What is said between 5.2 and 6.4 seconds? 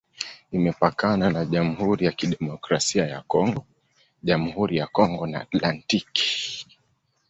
na Atlantiki.